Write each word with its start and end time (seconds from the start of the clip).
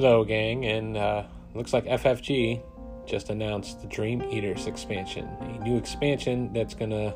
Hello, 0.00 0.22
gang, 0.22 0.64
and 0.64 0.96
uh, 0.96 1.24
looks 1.56 1.72
like 1.72 1.84
FFG 1.84 2.62
just 3.04 3.30
announced 3.30 3.80
the 3.80 3.88
Dream 3.88 4.22
Eaters 4.30 4.68
expansion, 4.68 5.26
a 5.40 5.64
new 5.64 5.76
expansion 5.76 6.52
that's 6.52 6.72
going 6.72 6.90
to 6.90 7.12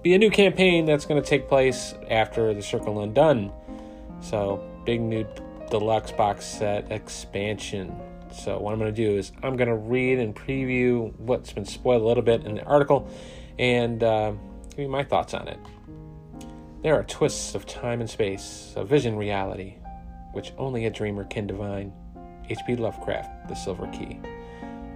be 0.00 0.14
a 0.14 0.18
new 0.18 0.30
campaign 0.30 0.86
that's 0.86 1.04
going 1.04 1.22
to 1.22 1.28
take 1.28 1.48
place 1.50 1.92
after 2.08 2.54
the 2.54 2.62
Circle 2.62 3.02
Undone. 3.02 3.52
So, 4.22 4.66
big 4.86 5.02
new 5.02 5.26
deluxe 5.70 6.12
box 6.12 6.46
set 6.46 6.90
expansion. 6.90 7.94
So, 8.32 8.58
what 8.58 8.72
I'm 8.72 8.78
going 8.78 8.94
to 8.94 9.04
do 9.06 9.18
is 9.18 9.30
I'm 9.42 9.58
going 9.58 9.68
to 9.68 9.76
read 9.76 10.18
and 10.18 10.34
preview 10.34 11.14
what's 11.18 11.52
been 11.52 11.66
spoiled 11.66 12.00
a 12.00 12.06
little 12.06 12.22
bit 12.22 12.46
in 12.46 12.54
the 12.54 12.64
article 12.64 13.06
and 13.58 14.02
uh, 14.02 14.32
give 14.70 14.78
you 14.78 14.88
my 14.88 15.04
thoughts 15.04 15.34
on 15.34 15.46
it. 15.46 15.58
There 16.82 16.94
are 16.94 17.04
twists 17.04 17.54
of 17.54 17.66
time 17.66 18.00
and 18.00 18.08
space, 18.08 18.72
a 18.76 18.82
vision 18.82 19.14
reality, 19.14 19.74
which 20.32 20.54
only 20.56 20.86
a 20.86 20.90
dreamer 20.90 21.24
can 21.24 21.46
divine. 21.46 21.92
H.P. 22.48 22.76
Lovecraft, 22.76 23.48
The 23.48 23.54
Silver 23.54 23.86
Key. 23.88 24.20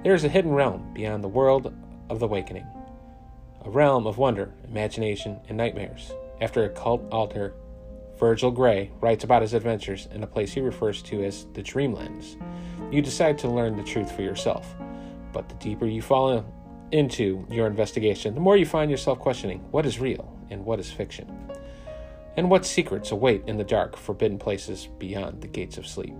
There 0.05 0.15
is 0.15 0.25
a 0.25 0.29
hidden 0.29 0.53
realm 0.53 0.93
beyond 0.95 1.25
the 1.25 1.29
world 1.29 1.73
of 2.09 2.21
the 2.21 2.27
awakening, 2.27 2.67
a 3.65 3.71
realm 3.71 4.07
of 4.07 4.19
wonder, 4.19 4.53
imagination, 4.65 5.41
and 5.49 5.57
nightmares. 5.57 6.13
After 6.41 6.65
a 6.65 6.69
cult 6.69 7.03
altar, 7.11 7.55
Virgil 8.19 8.51
Gray 8.51 8.91
writes 9.01 9.25
about 9.25 9.43
his 9.43 9.55
adventures 9.55 10.09
in 10.13 10.23
a 10.23 10.27
place 10.27 10.53
he 10.53 10.61
refers 10.61 11.03
to 11.03 11.25
as 11.25 11.47
the 11.55 11.63
Dreamlands. 11.63 12.37
You 12.93 13.03
decide 13.03 13.39
to 13.39 13.49
learn 13.49 13.77
the 13.77 13.85
truth 13.85 14.11
for 14.11 14.23
yourself, 14.23 14.75
but 15.33 15.49
the 15.49 15.55
deeper 15.57 15.87
you 15.87 16.03
fall 16.03 16.45
into 16.91 17.47
your 17.51 17.67
investigation, 17.67 18.35
the 18.35 18.41
more 18.41 18.57
you 18.57 18.67
find 18.67 18.91
yourself 18.91 19.19
questioning 19.19 19.59
what 19.71 19.87
is 19.87 20.01
real 20.01 20.37
and 20.51 20.65
what 20.65 20.81
is 20.81 20.91
fiction, 20.91 21.31
and 22.37 22.51
what 22.51 22.65
secrets 22.65 23.11
await 23.11 23.43
in 23.47 23.57
the 23.57 23.65
dark, 23.65 23.97
forbidden 23.97 24.39
places 24.39 24.89
beyond 24.99 25.41
the 25.41 25.49
gates 25.49 25.77
of 25.77 25.87
sleep. 25.87 26.15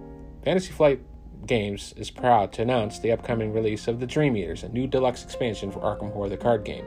Fantasy 0.45 0.73
Flight 0.73 1.01
Games 1.47 1.95
is 1.97 2.11
proud 2.11 2.53
to 2.53 2.63
announce 2.63 2.99
the 2.99 3.13
upcoming 3.13 3.53
release 3.53 3.89
of 3.89 4.01
the 4.01 4.07
Dream 4.07 4.37
Eaters, 4.37 4.63
a 4.63 4.69
new 4.69 4.87
deluxe 4.87 5.25
expansion 5.25 5.71
for 5.71 5.81
Arkham 5.81 6.13
Horror 6.13 6.29
the 6.29 6.37
card 6.37 6.65
game, 6.65 6.85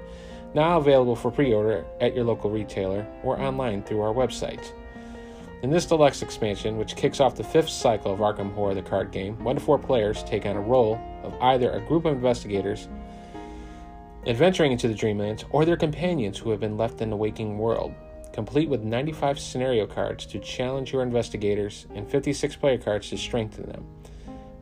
now 0.53 0.77
available 0.77 1.15
for 1.15 1.31
pre 1.31 1.53
order 1.53 1.85
at 1.99 2.13
your 2.13 2.25
local 2.25 2.49
retailer 2.49 3.07
or 3.23 3.39
online 3.39 3.83
through 3.83 4.01
our 4.01 4.13
website. 4.13 4.71
In 5.63 5.69
this 5.69 5.85
deluxe 5.85 6.21
expansion, 6.21 6.77
which 6.77 6.95
kicks 6.95 7.19
off 7.19 7.35
the 7.35 7.43
fifth 7.43 7.69
cycle 7.69 8.13
of 8.13 8.19
Arkham 8.19 8.53
Horror 8.53 8.73
the 8.73 8.81
card 8.81 9.11
game, 9.11 9.41
one 9.43 9.55
to 9.55 9.61
four 9.61 9.77
players 9.77 10.23
take 10.23 10.45
on 10.45 10.57
a 10.57 10.61
role 10.61 10.99
of 11.23 11.33
either 11.41 11.71
a 11.71 11.81
group 11.81 12.05
of 12.05 12.13
investigators 12.13 12.87
adventuring 14.27 14.71
into 14.71 14.87
the 14.87 14.93
Dreamlands 14.93 15.45
or 15.51 15.65
their 15.65 15.77
companions 15.77 16.37
who 16.37 16.51
have 16.51 16.59
been 16.59 16.77
left 16.77 17.01
in 17.01 17.09
the 17.09 17.15
waking 17.15 17.57
world, 17.57 17.93
complete 18.33 18.69
with 18.69 18.81
95 18.81 19.39
scenario 19.39 19.85
cards 19.85 20.25
to 20.27 20.39
challenge 20.39 20.93
your 20.93 21.03
investigators 21.03 21.87
and 21.95 22.09
56 22.09 22.55
player 22.55 22.77
cards 22.77 23.09
to 23.09 23.17
strengthen 23.17 23.67
them. 23.67 23.85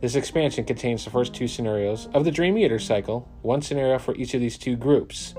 This 0.02 0.16
expansion 0.16 0.64
contains 0.64 1.04
the 1.04 1.10
first 1.10 1.34
two 1.34 1.48
scenarios 1.48 2.08
of 2.14 2.24
the 2.24 2.32
Dream 2.32 2.58
Eater 2.58 2.80
cycle, 2.80 3.28
one 3.42 3.62
scenario 3.62 4.00
for 4.00 4.16
each 4.16 4.34
of 4.34 4.40
these 4.40 4.58
two 4.58 4.78
groups. 4.78 5.36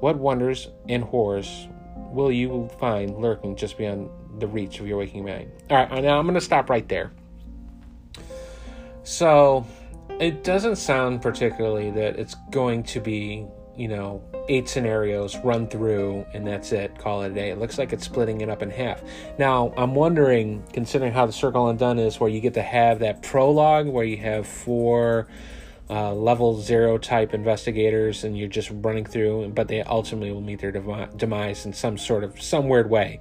What 0.00 0.16
wonders 0.16 0.68
and 0.88 1.04
horrors 1.04 1.68
will 1.96 2.32
you 2.32 2.70
find 2.80 3.18
lurking 3.18 3.56
just 3.56 3.76
beyond 3.76 4.08
the 4.38 4.46
reach 4.46 4.80
of 4.80 4.86
your 4.86 4.98
waking 4.98 5.26
mind? 5.26 5.50
All 5.70 5.76
right, 5.76 6.02
now 6.02 6.18
I'm 6.18 6.24
going 6.24 6.34
to 6.34 6.40
stop 6.40 6.70
right 6.70 6.88
there. 6.88 7.12
So, 9.02 9.66
it 10.18 10.44
doesn't 10.44 10.76
sound 10.76 11.20
particularly 11.20 11.90
that 11.90 12.18
it's 12.18 12.36
going 12.50 12.84
to 12.84 13.00
be, 13.00 13.46
you 13.76 13.88
know, 13.88 14.22
eight 14.48 14.68
scenarios 14.68 15.36
run 15.38 15.66
through 15.66 16.26
and 16.32 16.46
that's 16.46 16.72
it. 16.72 16.98
Call 16.98 17.22
it 17.22 17.32
a 17.32 17.34
day. 17.34 17.50
It 17.50 17.58
looks 17.58 17.78
like 17.78 17.92
it's 17.92 18.04
splitting 18.04 18.40
it 18.40 18.48
up 18.48 18.62
in 18.62 18.70
half. 18.70 19.02
Now 19.38 19.72
i'm 19.76 19.94
wondering 19.94 20.64
considering 20.72 21.12
how 21.12 21.26
the 21.26 21.32
circle 21.32 21.68
undone 21.68 21.98
is 21.98 22.20
where 22.20 22.30
you 22.30 22.40
get 22.40 22.54
to 22.54 22.62
have 22.62 23.00
that 23.00 23.22
prologue 23.22 23.86
where 23.86 24.04
you 24.04 24.16
have 24.18 24.46
four 24.46 25.26
uh, 25.90 26.14
level 26.14 26.60
zero 26.60 26.96
type 26.96 27.34
investigators 27.34 28.24
and 28.24 28.38
you're 28.38 28.48
just 28.48 28.70
running 28.72 29.04
through 29.04 29.48
but 29.48 29.68
they 29.68 29.82
ultimately 29.82 30.32
will 30.32 30.40
meet 30.40 30.60
their 30.60 30.72
demise 31.16 31.66
in 31.66 31.72
some 31.72 31.98
sort 31.98 32.24
of 32.24 32.40
some 32.40 32.68
weird 32.68 32.88
way. 32.90 33.20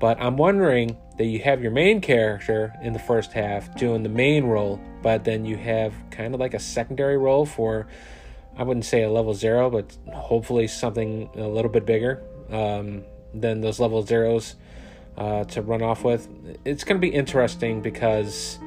But 0.00 0.20
i'm 0.20 0.36
wondering 0.36 0.96
that 1.18 1.26
you 1.26 1.38
have 1.40 1.62
your 1.62 1.70
main 1.70 2.00
character 2.00 2.74
in 2.82 2.92
the 2.92 2.98
first 2.98 3.32
half 3.32 3.74
doing 3.76 4.02
the 4.02 4.08
main 4.08 4.44
role 4.44 4.80
but 5.02 5.24
then 5.24 5.44
you 5.44 5.56
have 5.56 5.94
kind 6.10 6.34
of 6.34 6.40
like 6.40 6.54
a 6.54 6.58
secondary 6.58 7.16
role 7.18 7.46
for 7.46 7.86
I 8.56 8.62
wouldn't 8.64 8.84
say 8.84 9.02
a 9.02 9.10
level 9.10 9.34
zero, 9.34 9.70
but 9.70 9.96
hopefully 10.12 10.66
something 10.68 11.30
a 11.36 11.48
little 11.48 11.70
bit 11.70 11.86
bigger 11.86 12.22
um, 12.50 13.04
than 13.34 13.60
those 13.60 13.80
level 13.80 14.02
zeros 14.02 14.56
uh, 15.16 15.44
to 15.44 15.62
run 15.62 15.82
off 15.82 16.04
with. 16.04 16.28
It's 16.64 16.84
going 16.84 17.00
to 17.00 17.06
be 17.06 17.12
interesting 17.12 17.80
because 17.80 18.58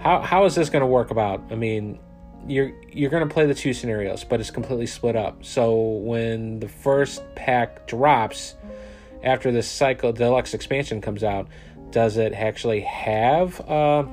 how 0.00 0.20
how 0.20 0.44
is 0.44 0.54
this 0.54 0.68
going 0.68 0.80
to 0.82 0.86
work 0.86 1.10
about? 1.10 1.42
I 1.50 1.54
mean, 1.54 1.98
you're 2.46 2.72
you're 2.90 3.10
going 3.10 3.26
to 3.26 3.32
play 3.32 3.46
the 3.46 3.54
two 3.54 3.72
scenarios, 3.72 4.24
but 4.24 4.40
it's 4.40 4.50
completely 4.50 4.86
split 4.86 5.16
up. 5.16 5.44
So 5.44 5.74
when 5.80 6.60
the 6.60 6.68
first 6.68 7.22
pack 7.34 7.86
drops 7.86 8.56
after 9.22 9.52
this 9.52 9.68
cycle 9.68 10.12
deluxe 10.12 10.52
expansion 10.54 11.00
comes 11.00 11.22
out, 11.22 11.48
does 11.90 12.16
it 12.16 12.32
actually 12.32 12.80
have? 12.80 13.60
Uh, 13.68 14.04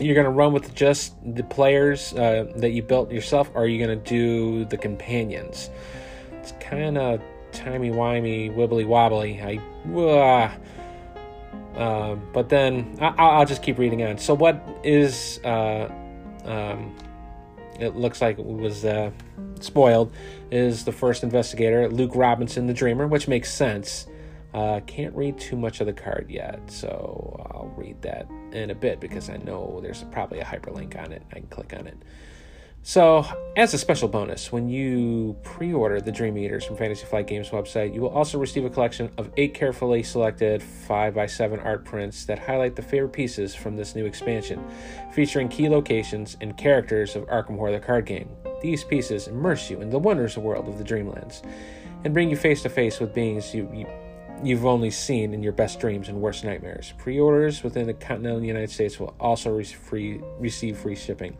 you're 0.00 0.14
going 0.14 0.24
to 0.24 0.30
run 0.30 0.52
with 0.52 0.74
just 0.74 1.14
the 1.34 1.42
players 1.42 2.12
uh, 2.14 2.50
that 2.56 2.70
you 2.70 2.82
built 2.82 3.10
yourself, 3.10 3.50
or 3.54 3.64
are 3.64 3.66
you 3.66 3.84
going 3.84 3.98
to 3.98 4.08
do 4.08 4.64
the 4.66 4.76
companions? 4.76 5.70
It's 6.40 6.52
kind 6.60 6.98
of 6.98 7.20
timey 7.52 7.90
wimey, 7.90 8.54
wibbly 8.54 8.86
wobbly. 8.86 9.40
I, 9.40 9.60
uh, 9.94 11.78
uh, 11.78 12.14
but 12.32 12.48
then 12.48 12.96
I, 13.00 13.38
will 13.38 13.46
just 13.46 13.62
keep 13.62 13.78
reading 13.78 14.02
on. 14.02 14.18
So, 14.18 14.34
what 14.34 14.62
is? 14.82 15.40
Uh, 15.44 15.88
um, 16.44 16.96
it 17.78 17.96
looks 17.96 18.20
like 18.20 18.38
it 18.38 18.44
was 18.44 18.84
uh, 18.84 19.10
spoiled. 19.60 20.12
Is 20.50 20.84
the 20.84 20.92
first 20.92 21.22
investigator 21.22 21.88
Luke 21.88 22.12
Robinson, 22.14 22.66
the 22.66 22.74
Dreamer, 22.74 23.06
which 23.06 23.28
makes 23.28 23.52
sense. 23.52 24.06
Uh, 24.54 24.80
can't 24.86 25.14
read 25.14 25.38
too 25.38 25.56
much 25.56 25.80
of 25.80 25.86
the 25.86 25.92
card 25.92 26.26
yet, 26.28 26.60
so 26.70 27.36
I'll 27.50 27.72
read 27.76 28.00
that 28.02 28.28
in 28.52 28.70
a 28.70 28.74
bit 28.74 29.00
because 29.00 29.30
I 29.30 29.38
know 29.38 29.80
there's 29.82 30.04
probably 30.12 30.40
a 30.40 30.44
hyperlink 30.44 31.02
on 31.02 31.12
it. 31.12 31.22
I 31.30 31.36
can 31.36 31.46
click 31.46 31.72
on 31.78 31.86
it. 31.86 31.96
So, 32.84 33.24
as 33.56 33.72
a 33.74 33.78
special 33.78 34.08
bonus, 34.08 34.50
when 34.50 34.68
you 34.68 35.36
pre 35.44 35.72
order 35.72 36.00
the 36.00 36.10
Dream 36.10 36.36
Eaters 36.36 36.64
from 36.64 36.76
Fantasy 36.76 37.06
Flight 37.06 37.28
Games 37.28 37.50
website, 37.50 37.94
you 37.94 38.00
will 38.00 38.10
also 38.10 38.40
receive 38.40 38.64
a 38.64 38.70
collection 38.70 39.08
of 39.16 39.30
eight 39.36 39.54
carefully 39.54 40.02
selected 40.02 40.60
5x7 40.88 41.64
art 41.64 41.84
prints 41.84 42.24
that 42.24 42.40
highlight 42.40 42.74
the 42.74 42.82
favorite 42.82 43.12
pieces 43.12 43.54
from 43.54 43.76
this 43.76 43.94
new 43.94 44.04
expansion, 44.04 44.62
featuring 45.12 45.48
key 45.48 45.68
locations 45.68 46.36
and 46.40 46.58
characters 46.58 47.14
of 47.14 47.24
Arkham 47.28 47.56
Horror 47.56 47.70
the 47.70 47.78
card 47.78 48.04
game. 48.04 48.28
These 48.60 48.82
pieces 48.82 49.28
immerse 49.28 49.70
you 49.70 49.80
in 49.80 49.88
the 49.88 49.98
wondrous 50.00 50.36
world 50.36 50.68
of 50.68 50.76
the 50.76 50.84
Dreamlands 50.84 51.42
and 52.04 52.12
bring 52.12 52.30
you 52.30 52.36
face 52.36 52.62
to 52.62 52.68
face 52.68 52.98
with 52.98 53.14
beings 53.14 53.54
you, 53.54 53.70
you 53.72 53.86
you've 54.42 54.66
only 54.66 54.90
seen 54.90 55.34
in 55.34 55.42
your 55.42 55.52
best 55.52 55.80
dreams 55.80 56.08
and 56.08 56.20
worst 56.20 56.44
nightmares. 56.44 56.92
Pre 56.98 57.18
orders 57.18 57.62
within 57.62 57.86
the 57.86 57.94
continental 57.94 58.42
United 58.42 58.70
States 58.70 58.98
will 58.98 59.14
also 59.20 59.50
re- 59.50 59.64
free, 59.64 60.20
receive 60.38 60.78
free 60.78 60.96
shipping. 60.96 61.36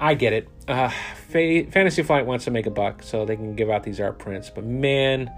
I 0.00 0.14
get 0.14 0.32
it. 0.32 0.48
Uh, 0.66 0.90
Fa- 1.28 1.64
Fantasy 1.70 2.02
Flight 2.02 2.24
wants 2.26 2.44
to 2.44 2.50
make 2.50 2.66
a 2.66 2.70
buck, 2.70 3.02
so 3.02 3.24
they 3.24 3.36
can 3.36 3.56
give 3.56 3.68
out 3.68 3.82
these 3.82 4.00
art 4.00 4.18
prints. 4.18 4.48
But 4.48 4.64
man, 4.64 5.30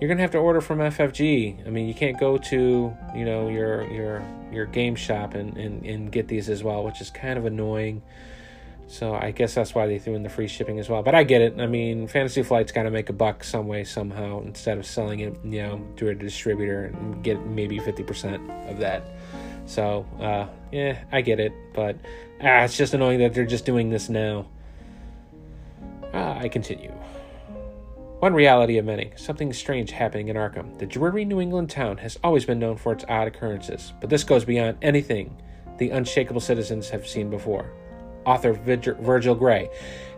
you're 0.00 0.08
gonna 0.08 0.22
have 0.22 0.30
to 0.32 0.38
order 0.38 0.60
from 0.60 0.78
FFG. 0.78 1.66
I 1.66 1.70
mean, 1.70 1.88
you 1.88 1.94
can't 1.94 2.18
go 2.18 2.38
to 2.38 2.96
you 3.14 3.24
know 3.24 3.48
your 3.48 3.82
your 3.90 4.22
your 4.52 4.66
game 4.66 4.94
shop 4.94 5.34
and, 5.34 5.56
and, 5.56 5.84
and 5.84 6.12
get 6.12 6.28
these 6.28 6.48
as 6.48 6.62
well, 6.62 6.84
which 6.84 7.00
is 7.00 7.10
kind 7.10 7.38
of 7.38 7.44
annoying. 7.44 8.02
So 8.86 9.14
I 9.14 9.30
guess 9.30 9.54
that's 9.54 9.74
why 9.74 9.86
they 9.86 9.98
threw 9.98 10.14
in 10.14 10.22
the 10.22 10.28
free 10.28 10.46
shipping 10.46 10.78
as 10.78 10.88
well. 10.88 11.02
But 11.02 11.14
I 11.14 11.24
get 11.24 11.40
it. 11.40 11.58
I 11.58 11.66
mean, 11.66 12.06
Fantasy 12.06 12.42
Flight's 12.42 12.70
got 12.70 12.82
to 12.84 12.90
make 12.90 13.08
a 13.08 13.12
buck 13.12 13.42
some 13.42 13.66
way 13.66 13.84
somehow 13.84 14.42
instead 14.42 14.78
of 14.78 14.86
selling 14.86 15.20
it, 15.20 15.36
you 15.44 15.62
know, 15.62 15.86
to 15.96 16.08
a 16.08 16.14
distributor 16.14 16.86
and 16.86 17.22
get 17.24 17.44
maybe 17.46 17.78
fifty 17.78 18.02
percent 18.02 18.48
of 18.68 18.78
that. 18.78 19.02
So 19.66 20.06
uh, 20.20 20.46
yeah, 20.70 21.02
I 21.10 21.22
get 21.22 21.40
it. 21.40 21.52
But 21.72 21.96
ah, 22.42 22.64
it's 22.64 22.76
just 22.76 22.94
annoying 22.94 23.20
that 23.20 23.34
they're 23.34 23.46
just 23.46 23.64
doing 23.64 23.90
this 23.90 24.08
now. 24.08 24.46
Ah, 26.12 26.38
I 26.38 26.48
continue. 26.48 26.92
One 28.20 28.32
reality 28.32 28.78
of 28.78 28.84
many, 28.84 29.12
something 29.16 29.52
strange 29.52 29.90
happening 29.90 30.28
in 30.28 30.36
Arkham. 30.36 30.78
The 30.78 30.86
dreary 30.86 31.24
New 31.24 31.40
England 31.40 31.68
town 31.68 31.98
has 31.98 32.18
always 32.22 32.44
been 32.44 32.58
known 32.58 32.76
for 32.76 32.92
its 32.92 33.04
odd 33.08 33.28
occurrences, 33.28 33.92
but 34.00 34.08
this 34.08 34.24
goes 34.24 34.44
beyond 34.44 34.78
anything 34.80 35.36
the 35.78 35.90
unshakable 35.90 36.40
citizens 36.40 36.88
have 36.88 37.06
seen 37.06 37.28
before 37.28 37.72
author 38.26 38.52
Virgil 38.52 39.34
Gray, 39.34 39.70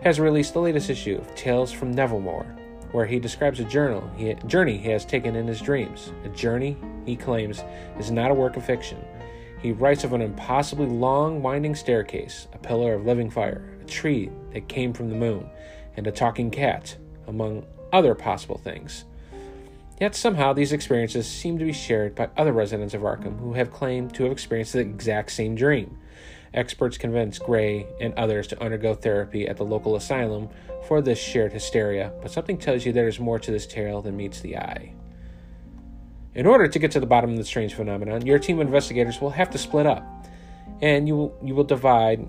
has 0.02 0.20
released 0.20 0.54
the 0.54 0.60
latest 0.60 0.90
issue 0.90 1.16
of 1.16 1.34
Tales 1.34 1.72
from 1.72 1.92
Nevermore, 1.92 2.46
where 2.92 3.06
he 3.06 3.18
describes 3.18 3.60
a 3.60 3.64
journal 3.64 4.08
he, 4.16 4.34
journey 4.46 4.78
he 4.78 4.90
has 4.90 5.04
taken 5.04 5.36
in 5.36 5.46
his 5.46 5.60
dreams. 5.60 6.12
A 6.24 6.28
journey, 6.28 6.76
he 7.04 7.16
claims, 7.16 7.62
is 7.98 8.10
not 8.10 8.30
a 8.30 8.34
work 8.34 8.56
of 8.56 8.64
fiction. 8.64 9.04
He 9.60 9.72
writes 9.72 10.04
of 10.04 10.12
an 10.12 10.20
impossibly 10.20 10.86
long, 10.86 11.42
winding 11.42 11.74
staircase, 11.74 12.46
a 12.52 12.58
pillar 12.58 12.94
of 12.94 13.06
living 13.06 13.30
fire, 13.30 13.64
a 13.82 13.84
tree 13.84 14.30
that 14.52 14.68
came 14.68 14.92
from 14.92 15.08
the 15.08 15.16
moon, 15.16 15.48
and 15.96 16.06
a 16.06 16.12
talking 16.12 16.50
cat, 16.50 16.96
among 17.26 17.66
other 17.92 18.14
possible 18.14 18.58
things. 18.58 19.04
Yet 20.00 20.14
somehow 20.14 20.52
these 20.52 20.72
experiences 20.72 21.26
seem 21.26 21.58
to 21.58 21.64
be 21.64 21.72
shared 21.72 22.14
by 22.14 22.28
other 22.36 22.52
residents 22.52 22.92
of 22.92 23.00
Arkham 23.00 23.40
who 23.40 23.54
have 23.54 23.72
claimed 23.72 24.14
to 24.14 24.24
have 24.24 24.32
experienced 24.32 24.74
the 24.74 24.80
exact 24.80 25.32
same 25.32 25.54
dream. 25.54 25.96
Experts 26.56 26.96
convince 26.96 27.38
Gray 27.38 27.86
and 28.00 28.14
others 28.14 28.46
to 28.48 28.62
undergo 28.62 28.94
therapy 28.94 29.46
at 29.46 29.58
the 29.58 29.64
local 29.64 29.94
asylum 29.94 30.48
for 30.88 31.02
this 31.02 31.18
shared 31.18 31.52
hysteria, 31.52 32.12
but 32.22 32.30
something 32.30 32.56
tells 32.56 32.86
you 32.86 32.92
there 32.92 33.08
is 33.08 33.20
more 33.20 33.38
to 33.38 33.50
this 33.50 33.66
tale 33.66 34.00
than 34.00 34.16
meets 34.16 34.40
the 34.40 34.56
eye. 34.56 34.94
In 36.34 36.46
order 36.46 36.66
to 36.66 36.78
get 36.78 36.90
to 36.92 37.00
the 37.00 37.06
bottom 37.06 37.30
of 37.30 37.36
the 37.36 37.44
strange 37.44 37.74
phenomenon, 37.74 38.24
your 38.24 38.38
team 38.38 38.58
of 38.58 38.66
investigators 38.66 39.20
will 39.20 39.30
have 39.30 39.50
to 39.50 39.58
split 39.58 39.86
up, 39.86 40.04
and 40.80 41.06
you 41.06 41.16
will, 41.16 41.38
you 41.44 41.54
will 41.54 41.64
divide. 41.64 42.28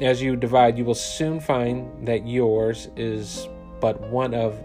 As 0.00 0.22
you 0.22 0.36
divide, 0.36 0.78
you 0.78 0.84
will 0.86 0.94
soon 0.94 1.38
find 1.38 2.08
that 2.08 2.26
yours 2.26 2.88
is 2.96 3.46
but 3.80 4.00
one 4.10 4.32
of 4.34 4.58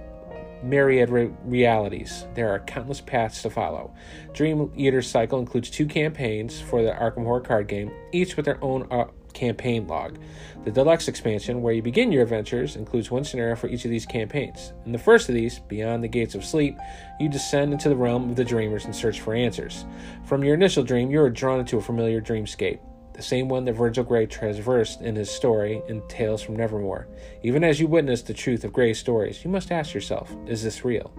myriad 0.63 1.09
re- 1.09 1.31
realities. 1.43 2.25
There 2.33 2.49
are 2.49 2.59
countless 2.59 3.01
paths 3.01 3.41
to 3.43 3.49
follow. 3.49 3.93
Dream 4.33 4.71
Eater's 4.75 5.09
cycle 5.09 5.39
includes 5.39 5.69
two 5.69 5.85
campaigns 5.85 6.59
for 6.59 6.83
the 6.83 6.91
Arkham 6.91 7.23
Horror 7.23 7.41
card 7.41 7.67
game, 7.67 7.91
each 8.11 8.35
with 8.35 8.45
their 8.45 8.63
own 8.63 8.87
uh, 8.91 9.05
campaign 9.33 9.87
log. 9.87 10.17
The 10.63 10.71
deluxe 10.71 11.07
expansion, 11.07 11.61
where 11.61 11.73
you 11.73 11.83
begin 11.83 12.11
your 12.11 12.23
adventures, 12.23 12.75
includes 12.75 13.11
one 13.11 13.23
scenario 13.23 13.55
for 13.55 13.67
each 13.67 13.85
of 13.85 13.91
these 13.91 14.05
campaigns. 14.05 14.73
In 14.85 14.91
the 14.91 14.97
first 14.97 15.29
of 15.29 15.35
these, 15.35 15.59
Beyond 15.59 16.03
the 16.03 16.07
Gates 16.07 16.33
of 16.33 16.43
Sleep, 16.43 16.75
you 17.19 17.29
descend 17.29 17.71
into 17.71 17.89
the 17.89 17.95
realm 17.95 18.29
of 18.29 18.35
the 18.35 18.45
dreamers 18.45 18.85
and 18.85 18.95
search 18.95 19.21
for 19.21 19.35
answers. 19.35 19.85
From 20.25 20.43
your 20.43 20.55
initial 20.55 20.83
dream, 20.83 21.11
you 21.11 21.21
are 21.21 21.29
drawn 21.29 21.59
into 21.59 21.77
a 21.77 21.81
familiar 21.81 22.21
dreamscape 22.21 22.79
the 23.15 23.23
same 23.23 23.47
one 23.47 23.65
that 23.65 23.73
Virgil 23.73 24.03
Gray 24.03 24.25
traversed 24.25 25.01
in 25.01 25.15
his 25.15 25.31
story 25.31 25.81
in 25.87 26.01
Tales 26.07 26.41
from 26.41 26.55
Nevermore. 26.55 27.07
Even 27.43 27.63
as 27.63 27.79
you 27.79 27.87
witness 27.87 28.21
the 28.21 28.33
truth 28.33 28.63
of 28.63 28.73
Gray's 28.73 28.99
stories, 28.99 29.43
you 29.43 29.49
must 29.49 29.71
ask 29.71 29.93
yourself, 29.93 30.35
is 30.47 30.63
this 30.63 30.83
real? 30.83 31.13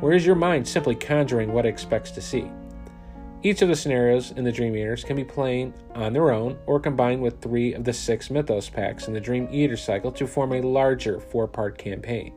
Or 0.00 0.12
is 0.12 0.24
your 0.24 0.36
mind 0.36 0.66
simply 0.66 0.94
conjuring 0.94 1.52
what 1.52 1.66
it 1.66 1.70
expects 1.70 2.12
to 2.12 2.20
see? 2.20 2.50
Each 3.42 3.62
of 3.62 3.68
the 3.68 3.76
scenarios 3.76 4.32
in 4.32 4.44
the 4.44 4.52
Dream 4.52 4.76
Eaters 4.76 5.02
can 5.02 5.16
be 5.16 5.24
played 5.24 5.72
on 5.94 6.12
their 6.12 6.30
own 6.30 6.58
or 6.66 6.78
combined 6.78 7.22
with 7.22 7.40
three 7.40 7.72
of 7.72 7.84
the 7.84 7.92
six 7.92 8.30
Mythos 8.30 8.68
packs 8.68 9.08
in 9.08 9.14
the 9.14 9.20
Dream 9.20 9.48
Eater 9.50 9.78
cycle 9.78 10.12
to 10.12 10.26
form 10.26 10.52
a 10.52 10.60
larger 10.60 11.18
four 11.18 11.48
part 11.48 11.78
campaign. 11.78 12.34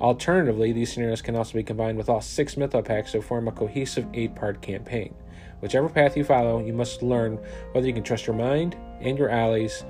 Alternatively, 0.00 0.72
these 0.72 0.90
scenarios 0.90 1.20
can 1.20 1.36
also 1.36 1.52
be 1.52 1.62
combined 1.62 1.98
with 1.98 2.08
all 2.08 2.22
six 2.22 2.56
Mythos 2.56 2.86
packs 2.86 3.12
to 3.12 3.20
form 3.20 3.48
a 3.48 3.52
cohesive 3.52 4.06
eight 4.14 4.34
part 4.34 4.62
campaign. 4.62 5.14
Whichever 5.60 5.88
path 5.88 6.16
you 6.16 6.24
follow, 6.24 6.64
you 6.64 6.72
must 6.72 7.02
learn 7.02 7.38
whether 7.72 7.86
you 7.86 7.92
can 7.92 8.02
trust 8.02 8.26
your 8.26 8.36
mind 8.36 8.76
and 9.00 9.18
your 9.18 9.28
allies, 9.28 9.84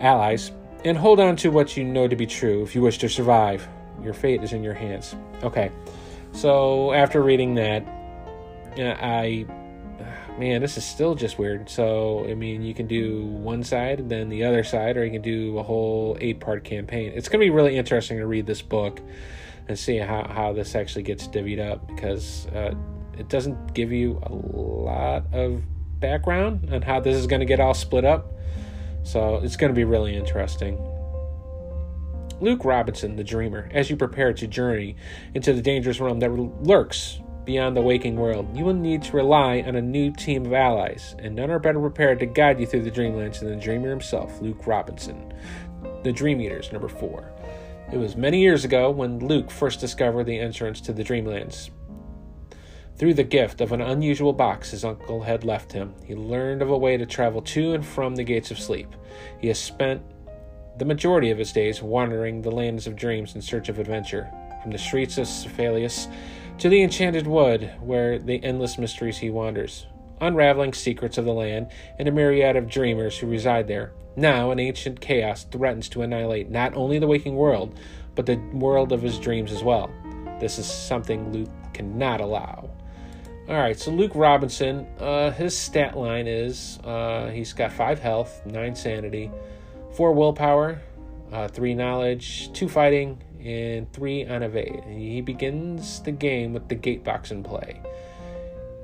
allies, 0.00 0.52
and 0.84 0.96
hold 0.96 1.20
on 1.20 1.36
to 1.36 1.50
what 1.50 1.76
you 1.76 1.84
know 1.84 2.08
to 2.08 2.16
be 2.16 2.26
true 2.26 2.62
if 2.62 2.74
you 2.74 2.82
wish 2.82 2.98
to 2.98 3.08
survive. 3.08 3.66
Your 4.02 4.12
fate 4.12 4.42
is 4.42 4.52
in 4.52 4.62
your 4.62 4.74
hands. 4.74 5.14
Okay, 5.42 5.70
so 6.32 6.92
after 6.92 7.22
reading 7.22 7.54
that, 7.54 7.84
I 8.76 9.46
man, 10.38 10.60
this 10.60 10.76
is 10.76 10.84
still 10.84 11.14
just 11.14 11.38
weird. 11.38 11.68
So, 11.68 12.26
I 12.28 12.34
mean, 12.34 12.62
you 12.62 12.74
can 12.74 12.86
do 12.86 13.24
one 13.26 13.62
side 13.62 14.00
and 14.00 14.10
then 14.10 14.28
the 14.28 14.44
other 14.44 14.64
side, 14.64 14.96
or 14.96 15.04
you 15.04 15.12
can 15.12 15.22
do 15.22 15.58
a 15.58 15.62
whole 15.62 16.16
eight 16.20 16.40
part 16.40 16.64
campaign. 16.64 17.12
It's 17.14 17.28
going 17.28 17.40
to 17.40 17.46
be 17.46 17.50
really 17.50 17.76
interesting 17.76 18.18
to 18.18 18.26
read 18.26 18.46
this 18.46 18.62
book 18.62 19.00
and 19.68 19.78
see 19.78 19.98
how, 19.98 20.26
how 20.28 20.52
this 20.52 20.74
actually 20.74 21.04
gets 21.04 21.26
divvied 21.28 21.60
up 21.60 21.86
because 21.86 22.46
uh, 22.48 22.74
it 23.18 23.28
doesn't 23.28 23.74
give 23.74 23.92
you 23.92 24.20
a 24.22 24.32
lot 24.32 25.24
of 25.32 25.62
background 26.00 26.68
on 26.72 26.82
how 26.82 27.00
this 27.00 27.16
is 27.16 27.26
going 27.26 27.40
to 27.40 27.46
get 27.46 27.60
all 27.60 27.74
split 27.74 28.04
up. 28.04 28.32
So 29.02 29.36
it's 29.36 29.56
going 29.56 29.70
to 29.70 29.76
be 29.76 29.84
really 29.84 30.16
interesting. 30.16 30.78
Luke 32.40 32.64
Robinson, 32.64 33.16
the 33.16 33.24
dreamer, 33.24 33.70
as 33.72 33.88
you 33.90 33.96
prepare 33.96 34.32
to 34.32 34.46
journey 34.46 34.96
into 35.34 35.52
the 35.52 35.62
dangerous 35.62 36.00
realm 36.00 36.20
that 36.20 36.30
lurks 36.30 37.20
beyond 37.44 37.76
the 37.76 37.80
waking 37.80 38.16
world, 38.16 38.56
you 38.56 38.64
will 38.64 38.74
need 38.74 39.02
to 39.04 39.16
rely 39.16 39.62
on 39.66 39.76
a 39.76 39.82
new 39.82 40.12
team 40.12 40.46
of 40.46 40.52
allies, 40.52 41.14
and 41.18 41.36
none 41.36 41.50
are 41.50 41.58
better 41.58 41.78
prepared 41.78 42.18
to 42.18 42.26
guide 42.26 42.58
you 42.58 42.66
through 42.66 42.82
the 42.82 42.90
dreamlands 42.90 43.40
than 43.40 43.50
the 43.50 43.56
dreamer 43.56 43.90
himself, 43.90 44.40
Luke 44.40 44.66
Robinson. 44.66 45.32
The 46.02 46.12
Dream 46.12 46.40
Eaters, 46.40 46.72
number 46.72 46.88
four. 46.88 47.30
It 47.92 47.98
was 47.98 48.16
many 48.16 48.40
years 48.40 48.64
ago 48.64 48.90
when 48.90 49.20
Luke 49.20 49.50
first 49.50 49.78
discovered 49.78 50.24
the 50.24 50.38
entrance 50.38 50.80
to 50.82 50.92
the 50.92 51.04
Dreamlands. 51.04 51.70
Through 52.96 53.14
the 53.14 53.24
gift 53.24 53.60
of 53.60 53.72
an 53.72 53.80
unusual 53.80 54.32
box 54.32 54.70
his 54.70 54.84
uncle 54.84 55.22
had 55.22 55.42
left 55.42 55.72
him, 55.72 55.94
he 56.04 56.14
learned 56.14 56.62
of 56.62 56.70
a 56.70 56.78
way 56.78 56.96
to 56.96 57.04
travel 57.04 57.42
to 57.42 57.72
and 57.72 57.84
from 57.84 58.14
the 58.14 58.22
gates 58.22 58.52
of 58.52 58.58
sleep. 58.58 58.94
He 59.40 59.48
has 59.48 59.58
spent 59.58 60.00
the 60.78 60.84
majority 60.84 61.30
of 61.30 61.38
his 61.38 61.52
days 61.52 61.82
wandering 61.82 62.40
the 62.40 62.52
lands 62.52 62.86
of 62.86 62.94
dreams 62.94 63.34
in 63.34 63.42
search 63.42 63.68
of 63.68 63.80
adventure, 63.80 64.30
from 64.62 64.70
the 64.70 64.78
streets 64.78 65.18
of 65.18 65.26
Celephaïs 65.26 66.06
to 66.58 66.68
the 66.68 66.82
enchanted 66.82 67.26
wood 67.26 67.72
where 67.80 68.20
the 68.20 68.42
endless 68.44 68.78
mysteries 68.78 69.18
he 69.18 69.28
wanders, 69.28 69.86
unraveling 70.20 70.72
secrets 70.72 71.18
of 71.18 71.24
the 71.24 71.32
land 71.32 71.72
and 71.98 72.06
a 72.06 72.12
myriad 72.12 72.54
of 72.54 72.68
dreamers 72.68 73.18
who 73.18 73.26
reside 73.26 73.66
there. 73.66 73.92
Now, 74.14 74.52
an 74.52 74.60
ancient 74.60 75.00
chaos 75.00 75.42
threatens 75.42 75.88
to 75.90 76.02
annihilate 76.02 76.48
not 76.48 76.76
only 76.76 77.00
the 77.00 77.08
waking 77.08 77.34
world, 77.34 77.76
but 78.14 78.26
the 78.26 78.36
world 78.52 78.92
of 78.92 79.02
his 79.02 79.18
dreams 79.18 79.50
as 79.50 79.64
well. 79.64 79.90
This 80.38 80.60
is 80.60 80.66
something 80.66 81.32
Luke 81.32 81.50
cannot 81.72 82.20
allow. 82.20 82.70
All 83.46 83.56
right, 83.56 83.78
so 83.78 83.90
Luke 83.90 84.12
Robinson, 84.14 84.86
uh, 84.98 85.30
his 85.30 85.56
stat 85.56 85.98
line 85.98 86.26
is 86.26 86.78
uh, 86.82 87.28
he's 87.28 87.52
got 87.52 87.72
five 87.72 87.98
health, 87.98 88.40
nine 88.46 88.74
sanity, 88.74 89.30
four 89.92 90.14
willpower, 90.14 90.80
uh, 91.30 91.48
three 91.48 91.74
knowledge, 91.74 92.50
two 92.54 92.70
fighting, 92.70 93.22
and 93.44 93.92
three 93.92 94.26
on 94.26 94.42
evade. 94.42 94.82
He 94.88 95.20
begins 95.20 96.00
the 96.00 96.10
game 96.10 96.54
with 96.54 96.68
the 96.68 96.74
gate 96.74 97.04
box 97.04 97.32
in 97.32 97.42
play. 97.42 97.82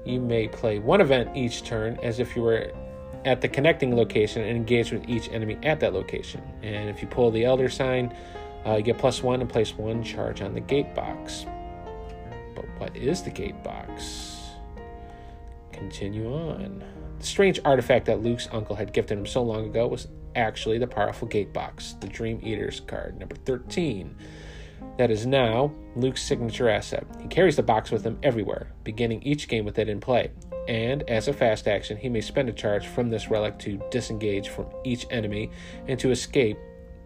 You 0.05 0.21
may 0.21 0.47
play 0.47 0.79
one 0.79 1.01
event 1.01 1.35
each 1.35 1.63
turn 1.63 1.99
as 2.03 2.19
if 2.21 2.37
you 2.37 2.43
were 2.43 2.71
at 3.25 3.41
the 3.41 3.49
connecting 3.49 3.97
location 3.97 4.43
and 4.43 4.55
engage 4.59 4.93
with 4.93 5.09
each 5.09 5.31
enemy 5.31 5.57
at 5.63 5.81
that 5.81 5.95
location. 5.95 6.43
And 6.63 6.91
if 6.91 7.01
you 7.01 7.09
pull 7.09 7.31
the 7.31 7.47
Elder 7.47 7.71
sign, 7.71 8.15
uh, 8.67 8.77
you 8.77 8.83
get 8.83 8.99
plus 8.99 9.23
one 9.23 9.41
and 9.41 9.49
place 9.49 9.75
one 9.75 10.03
charge 10.03 10.43
on 10.43 10.53
the 10.53 10.61
gate 10.61 10.95
box. 10.95 11.47
But 12.55 12.67
what 12.77 12.95
is 12.95 13.23
the 13.23 13.31
gate 13.31 13.63
box? 13.65 14.40
Continue 15.81 16.31
on. 16.33 16.85
The 17.19 17.27
strange 17.27 17.59
artifact 17.65 18.07
that 18.07 18.23
Luke's 18.23 18.49
uncle 18.53 18.77
had 18.77 18.93
gifted 18.93 19.19
him 19.19 19.27
so 19.27 19.43
long 19.43 19.67
ago 19.67 19.87
was 19.87 20.09
actually 20.37 20.79
the 20.79 20.87
powerful 20.87 21.27
gate 21.27 21.53
box, 21.53 21.95
the 22.01 22.07
Dream 22.07 22.39
Eater's 22.43 22.81
card, 22.81 23.19
number 23.19 23.35
13. 23.35 24.15
That 24.99 25.11
is 25.11 25.27
now 25.27 25.73
Luke's 25.97 26.23
signature 26.23 26.69
asset. 26.69 27.07
He 27.21 27.29
carries 27.29 27.57
the 27.57 27.63
box 27.63 27.91
with 27.91 28.05
him 28.05 28.19
everywhere, 28.23 28.73
beginning 28.85 29.23
each 29.23 29.49
game 29.49 29.65
with 29.65 29.79
it 29.79 29.89
in 29.89 30.01
play. 30.01 30.31
And 30.69 31.03
as 31.09 31.29
a 31.29 31.33
fast 31.33 31.67
action, 31.67 31.97
he 31.97 32.11
may 32.11 32.21
spend 32.21 32.51
a 32.51 32.53
charge 32.53 32.87
from 32.87 33.09
this 33.09 33.31
relic 33.31 33.59
to 33.61 33.81
disengage 33.91 34.51
from 34.51 34.67
each 34.85 35.07
enemy 35.11 35.51
and 35.89 35.99
to 35.99 36.11
escape 36.11 36.59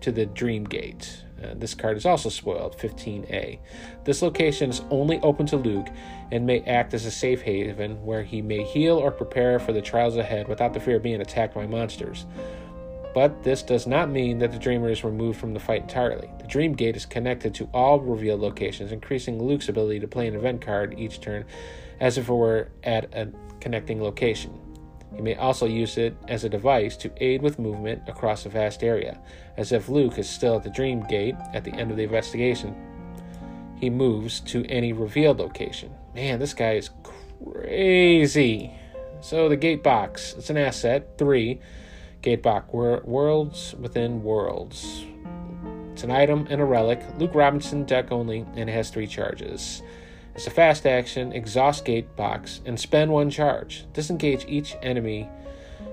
to 0.04 0.12
the 0.12 0.26
Dream 0.26 0.64
Gate. 0.64 1.24
Uh, 1.42 1.54
this 1.56 1.74
card 1.74 1.96
is 1.96 2.04
also 2.04 2.28
spoiled, 2.28 2.76
15A. 2.76 3.58
This 4.04 4.20
location 4.20 4.68
is 4.68 4.82
only 4.90 5.18
open 5.20 5.46
to 5.46 5.56
Luke 5.56 5.88
and 6.30 6.44
may 6.44 6.60
act 6.60 6.92
as 6.92 7.06
a 7.06 7.10
safe 7.10 7.40
haven 7.40 8.04
where 8.04 8.22
he 8.22 8.42
may 8.42 8.64
heal 8.64 8.98
or 8.98 9.10
prepare 9.10 9.58
for 9.58 9.72
the 9.72 9.80
trials 9.80 10.18
ahead 10.18 10.46
without 10.46 10.74
the 10.74 10.80
fear 10.80 10.96
of 10.96 11.02
being 11.02 11.22
attacked 11.22 11.54
by 11.54 11.66
monsters. 11.66 12.26
But 13.14 13.44
this 13.44 13.62
does 13.62 13.86
not 13.86 14.10
mean 14.10 14.38
that 14.40 14.52
the 14.52 14.58
Dreamer 14.58 14.90
is 14.90 15.04
removed 15.04 15.40
from 15.40 15.54
the 15.54 15.60
fight 15.60 15.82
entirely. 15.82 16.28
The 16.38 16.48
Dream 16.48 16.74
Gate 16.74 16.96
is 16.96 17.06
connected 17.06 17.54
to 17.54 17.70
all 17.72 17.98
revealed 17.98 18.40
locations, 18.40 18.92
increasing 18.92 19.42
Luke's 19.42 19.70
ability 19.70 20.00
to 20.00 20.08
play 20.08 20.28
an 20.28 20.34
event 20.34 20.60
card 20.60 20.98
each 20.98 21.22
turn 21.22 21.46
as 21.98 22.18
if 22.18 22.28
it 22.28 22.34
were 22.34 22.68
at 22.82 23.04
a 23.14 23.32
connecting 23.60 24.02
location. 24.02 24.52
He 25.14 25.22
may 25.22 25.36
also 25.36 25.66
use 25.66 25.96
it 25.96 26.16
as 26.28 26.44
a 26.44 26.48
device 26.48 26.96
to 26.98 27.10
aid 27.22 27.42
with 27.42 27.58
movement 27.58 28.02
across 28.08 28.46
a 28.46 28.48
vast 28.48 28.82
area, 28.82 29.20
as 29.56 29.72
if 29.72 29.88
Luke 29.88 30.18
is 30.18 30.28
still 30.28 30.56
at 30.56 30.62
the 30.62 30.70
Dream 30.70 31.02
Gate 31.02 31.36
at 31.52 31.64
the 31.64 31.72
end 31.72 31.90
of 31.90 31.96
the 31.96 32.02
investigation. 32.02 32.74
He 33.76 33.90
moves 33.90 34.40
to 34.40 34.64
any 34.66 34.92
revealed 34.92 35.38
location. 35.38 35.92
Man, 36.14 36.38
this 36.38 36.54
guy 36.54 36.74
is 36.74 36.90
crazy. 37.42 38.72
So 39.20 39.48
the 39.48 39.56
gate 39.56 39.82
box, 39.82 40.34
it's 40.36 40.50
an 40.50 40.56
asset. 40.56 41.16
Three, 41.18 41.60
gate 42.22 42.42
box, 42.42 42.72
wor- 42.72 43.02
worlds 43.04 43.74
within 43.78 44.22
worlds. 44.22 45.04
It's 45.92 46.02
an 46.02 46.10
item 46.10 46.46
and 46.50 46.60
a 46.60 46.64
relic. 46.64 47.00
Luke 47.18 47.34
Robinson 47.34 47.84
deck 47.84 48.10
only, 48.10 48.44
and 48.56 48.68
it 48.68 48.72
has 48.72 48.90
three 48.90 49.06
charges. 49.06 49.82
It's 50.34 50.46
a 50.46 50.50
fast 50.50 50.86
action, 50.86 51.32
exhaust 51.32 51.84
gate 51.84 52.16
box, 52.16 52.60
and 52.64 52.78
spend 52.78 53.10
one 53.12 53.30
charge. 53.30 53.86
Disengage 53.92 54.44
each 54.48 54.76
enemy 54.82 55.28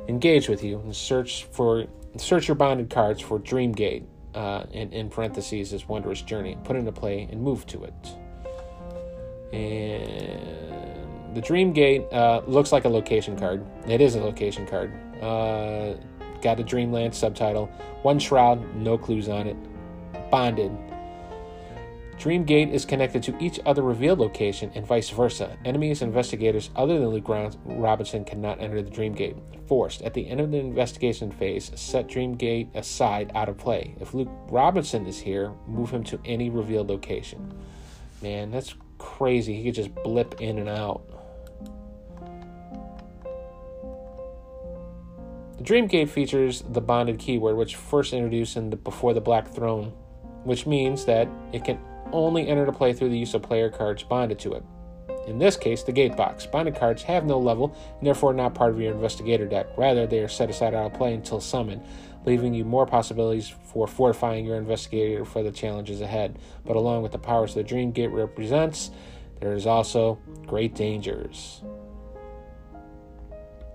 engage 0.07 0.49
with 0.49 0.63
you 0.63 0.79
and 0.79 0.95
search 0.95 1.45
for 1.45 1.85
search 2.17 2.47
your 2.47 2.55
bonded 2.55 2.89
cards 2.89 3.21
for 3.21 3.39
Dream 3.39 3.71
Gate. 3.71 4.05
Uh, 4.33 4.63
and 4.73 4.93
in 4.93 5.09
parentheses 5.09 5.73
is 5.73 5.89
Wondrous 5.89 6.21
Journey. 6.21 6.57
Put 6.63 6.77
into 6.77 6.91
play 6.91 7.27
and 7.29 7.41
move 7.41 7.65
to 7.67 7.83
it. 7.83 7.93
And 9.53 11.35
the 11.35 11.41
Dream 11.41 11.73
Gate 11.73 12.03
uh, 12.13 12.41
looks 12.47 12.71
like 12.71 12.85
a 12.85 12.89
location 12.89 13.37
card. 13.37 13.65
It 13.87 13.99
is 13.99 14.15
a 14.15 14.21
location 14.21 14.65
card. 14.65 14.93
Uh, 15.21 15.95
got 16.41 16.61
a 16.61 16.63
Dreamland 16.63 17.13
subtitle. 17.13 17.65
One 18.03 18.19
shroud, 18.19 18.73
no 18.75 18.97
clues 18.97 19.27
on 19.27 19.47
it. 19.47 19.57
Bonded. 20.31 20.71
Dream 22.21 22.43
Gate 22.43 22.69
is 22.69 22.85
connected 22.85 23.23
to 23.23 23.43
each 23.43 23.59
other 23.65 23.81
revealed 23.81 24.19
location 24.19 24.71
and 24.75 24.85
vice 24.85 25.09
versa. 25.09 25.57
Enemies, 25.65 26.03
and 26.03 26.09
investigators 26.09 26.69
other 26.75 26.99
than 26.99 27.07
Luke 27.07 27.27
Robinson 27.65 28.23
cannot 28.23 28.61
enter 28.61 28.79
the 28.83 28.91
Dreamgate. 28.91 29.41
Forced. 29.67 30.03
At 30.03 30.13
the 30.13 30.27
end 30.29 30.39
of 30.39 30.51
the 30.51 30.59
investigation 30.59 31.31
phase, 31.31 31.71
set 31.73 32.07
Dreamgate 32.07 32.75
aside 32.75 33.31
out 33.33 33.49
of 33.49 33.57
play. 33.57 33.95
If 33.99 34.13
Luke 34.13 34.29
Robinson 34.51 35.07
is 35.07 35.17
here, 35.17 35.51
move 35.65 35.89
him 35.89 36.03
to 36.03 36.19
any 36.23 36.51
revealed 36.51 36.89
location. 36.89 37.55
Man, 38.21 38.51
that's 38.51 38.75
crazy. 38.99 39.55
He 39.55 39.63
could 39.63 39.73
just 39.73 39.95
blip 40.03 40.39
in 40.39 40.59
and 40.59 40.69
out. 40.69 41.01
The 45.57 45.63
Dreamgate 45.63 46.09
features 46.09 46.63
the 46.69 46.81
bonded 46.81 47.17
keyword, 47.17 47.55
which 47.55 47.77
first 47.77 48.13
introduced 48.13 48.57
in 48.57 48.69
the 48.69 48.75
Before 48.75 49.15
the 49.15 49.21
Black 49.21 49.47
Throne, 49.47 49.91
which 50.43 50.67
means 50.67 51.05
that 51.05 51.27
it 51.51 51.65
can 51.65 51.79
only 52.13 52.47
enter 52.47 52.65
to 52.65 52.71
play 52.71 52.93
through 52.93 53.09
the 53.09 53.17
use 53.17 53.33
of 53.33 53.41
player 53.41 53.69
cards 53.69 54.03
bonded 54.03 54.39
to 54.39 54.53
it. 54.53 54.63
In 55.27 55.37
this 55.37 55.55
case, 55.55 55.83
the 55.83 55.91
gate 55.91 56.17
box. 56.17 56.45
Bonded 56.45 56.75
cards 56.75 57.03
have 57.03 57.25
no 57.25 57.39
level 57.39 57.75
and 57.97 58.07
therefore 58.07 58.33
not 58.33 58.55
part 58.55 58.71
of 58.71 58.81
your 58.81 58.91
investigator 58.91 59.45
deck. 59.45 59.67
Rather, 59.77 60.07
they 60.07 60.19
are 60.19 60.27
set 60.27 60.49
aside 60.49 60.73
out 60.73 60.87
of 60.87 60.93
play 60.93 61.13
until 61.13 61.39
summoned, 61.39 61.83
leaving 62.25 62.53
you 62.53 62.65
more 62.65 62.85
possibilities 62.85 63.53
for 63.71 63.87
fortifying 63.87 64.45
your 64.45 64.55
investigator 64.57 65.23
for 65.23 65.43
the 65.43 65.51
challenges 65.51 66.01
ahead. 66.01 66.39
But 66.65 66.75
along 66.75 67.03
with 67.03 67.11
the 67.11 67.19
powers 67.19 67.53
the 67.53 67.63
Dream 67.63 67.91
Gate 67.91 68.07
represents, 68.07 68.91
there 69.39 69.53
is 69.53 69.67
also 69.67 70.19
great 70.47 70.75
dangers. 70.75 71.61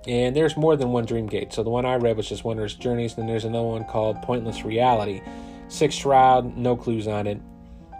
And 0.06 0.36
there's 0.36 0.56
more 0.56 0.76
than 0.76 0.90
one 0.90 1.04
Dream 1.04 1.26
Gate. 1.26 1.52
So 1.52 1.62
the 1.62 1.70
one 1.70 1.84
I 1.84 1.96
read 1.96 2.16
was 2.16 2.28
just 2.28 2.44
Wondrous 2.44 2.74
Journeys, 2.74 3.14
then 3.14 3.26
there's 3.26 3.44
another 3.44 3.66
one 3.66 3.84
called 3.84 4.22
Pointless 4.22 4.64
Reality. 4.64 5.20
Six 5.68 5.96
Shroud, 5.96 6.56
no 6.56 6.76
clues 6.76 7.08
on 7.08 7.26
it. 7.26 7.40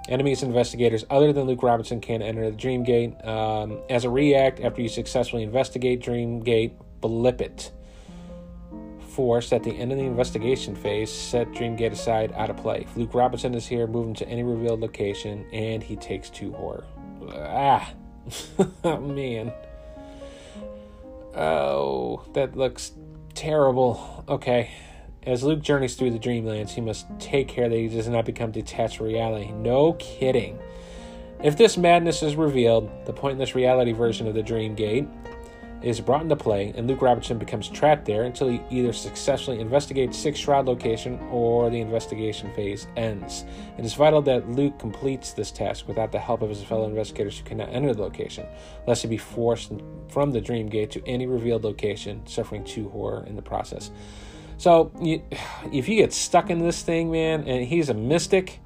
Enemies 0.08 0.42
investigators 0.42 1.04
other 1.10 1.32
than 1.32 1.46
Luke 1.46 1.62
Robinson 1.62 2.00
can 2.00 2.22
enter 2.22 2.48
the 2.50 2.56
Dreamgate. 2.56 3.26
Um, 3.26 3.80
as 3.90 4.04
a 4.04 4.10
react, 4.10 4.60
after 4.60 4.80
you 4.80 4.88
successfully 4.88 5.42
investigate 5.42 6.00
Dreamgate, 6.00 6.72
blip 7.00 7.40
it. 7.40 7.72
Force 9.00 9.52
at 9.52 9.64
the 9.64 9.70
end 9.70 9.90
of 9.92 9.98
the 9.98 10.04
investigation 10.04 10.76
phase, 10.76 11.10
set 11.10 11.50
Dreamgate 11.52 11.92
aside 11.92 12.32
out 12.36 12.50
of 12.50 12.56
play. 12.58 12.82
If 12.82 12.96
Luke 12.96 13.14
Robinson 13.14 13.54
is 13.54 13.66
here, 13.66 13.86
move 13.86 14.08
him 14.08 14.14
to 14.14 14.28
any 14.28 14.42
revealed 14.42 14.80
location, 14.80 15.44
and 15.52 15.82
he 15.82 15.96
takes 15.96 16.30
two 16.30 16.52
horror. 16.52 16.84
Ah, 17.34 17.92
man. 18.84 19.52
Oh, 21.34 22.25
that 22.34 22.56
looks 22.56 22.92
terrible. 23.34 24.25
Okay. 24.28 24.70
As 25.26 25.42
Luke 25.42 25.61
journeys 25.61 25.97
through 25.97 26.12
the 26.12 26.21
Dreamlands, 26.21 26.71
he 26.71 26.80
must 26.80 27.06
take 27.18 27.49
care 27.49 27.68
that 27.68 27.76
he 27.76 27.88
does 27.88 28.06
not 28.06 28.25
become 28.25 28.52
detached 28.52 28.99
from 28.99 29.06
reality. 29.06 29.50
No 29.50 29.95
kidding. 29.95 30.56
If 31.42 31.56
this 31.56 31.76
madness 31.76 32.23
is 32.23 32.37
revealed, 32.37 32.88
the 33.06 33.12
pointless 33.12 33.56
reality 33.56 33.90
version 33.90 34.28
of 34.28 34.35
the 34.35 34.42
Dream 34.42 34.76
Gate 34.76 35.09
is 35.83 36.00
brought 36.00 36.23
into 36.23 36.37
play, 36.37 36.73
and 36.76 36.87
Luke 36.87 37.02
Robertson 37.02 37.38
becomes 37.38 37.68
trapped 37.68 38.04
there 38.04 38.23
until 38.23 38.49
he 38.49 38.61
either 38.71 38.92
successfully 38.92 39.59
investigates 39.59 40.16
Six 40.16 40.38
Shroud 40.38 40.66
location 40.66 41.18
or 41.33 41.71
the 41.71 41.80
investigation 41.80 42.52
phase 42.54 42.87
ends. 42.97 43.45
It 43.78 43.85
is 43.85 43.95
vital 43.95 44.23
that 44.23 44.49
Luke 44.49 44.78
completes 44.78 45.33
this 45.33 45.50
task 45.50 45.88
without 45.88 46.12
the 46.12 46.21
help 46.21 46.40
of 46.40 46.50
his 46.50 46.62
fellow 46.62 46.87
investigators 46.87 47.38
who 47.38 47.45
cannot 47.45 47.71
enter 47.71 47.92
the 47.92 48.02
location, 48.02 48.47
lest 48.87 49.02
he 49.02 49.09
be 49.09 49.18
forced 49.18 49.73
from 50.09 50.30
the 50.30 50.40
Dream 50.40 50.68
Gate 50.68 50.92
to 50.92 51.04
any 51.04 51.26
revealed 51.26 51.64
location, 51.64 52.25
suffering 52.28 52.62
two 52.62 52.88
horror 52.90 53.25
in 53.26 53.35
the 53.35 53.42
process. 53.42 53.90
So 54.58 54.92
you, 55.00 55.22
if 55.72 55.88
you 55.88 55.96
get 55.96 56.12
stuck 56.12 56.50
in 56.50 56.58
this 56.58 56.82
thing, 56.82 57.10
man, 57.10 57.44
and 57.46 57.64
he's 57.64 57.88
a 57.88 57.94
mystic, 57.94 58.60